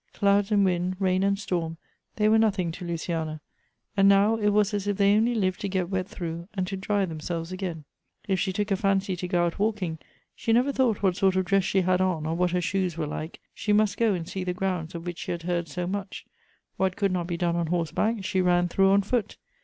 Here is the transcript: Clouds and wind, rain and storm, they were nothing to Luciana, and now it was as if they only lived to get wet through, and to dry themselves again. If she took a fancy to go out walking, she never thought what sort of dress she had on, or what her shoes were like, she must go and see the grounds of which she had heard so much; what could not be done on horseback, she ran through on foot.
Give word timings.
Clouds 0.13 0.51
and 0.51 0.65
wind, 0.65 0.95
rain 0.97 1.21
and 1.21 1.37
storm, 1.37 1.77
they 2.15 2.27
were 2.27 2.39
nothing 2.39 2.71
to 2.71 2.83
Luciana, 2.83 3.39
and 3.95 4.09
now 4.09 4.33
it 4.35 4.49
was 4.49 4.73
as 4.73 4.87
if 4.87 4.97
they 4.97 5.15
only 5.15 5.35
lived 5.35 5.61
to 5.61 5.67
get 5.69 5.91
wet 5.91 6.07
through, 6.09 6.47
and 6.55 6.65
to 6.65 6.75
dry 6.75 7.05
themselves 7.05 7.51
again. 7.51 7.85
If 8.27 8.39
she 8.39 8.51
took 8.51 8.71
a 8.71 8.75
fancy 8.75 9.15
to 9.15 9.27
go 9.27 9.45
out 9.45 9.59
walking, 9.59 9.99
she 10.35 10.53
never 10.53 10.71
thought 10.71 11.03
what 11.03 11.17
sort 11.17 11.35
of 11.35 11.45
dress 11.45 11.65
she 11.65 11.81
had 11.81 12.01
on, 12.01 12.25
or 12.25 12.33
what 12.33 12.49
her 12.49 12.61
shoes 12.61 12.97
were 12.97 13.05
like, 13.05 13.41
she 13.53 13.73
must 13.73 13.95
go 13.97 14.15
and 14.15 14.27
see 14.27 14.43
the 14.43 14.55
grounds 14.55 14.95
of 14.95 15.05
which 15.05 15.19
she 15.19 15.33
had 15.33 15.43
heard 15.43 15.67
so 15.67 15.85
much; 15.85 16.25
what 16.77 16.95
could 16.95 17.11
not 17.11 17.27
be 17.27 17.37
done 17.37 17.55
on 17.55 17.67
horseback, 17.67 18.25
she 18.25 18.41
ran 18.41 18.67
through 18.67 18.89
on 18.89 19.03
foot. 19.03 19.37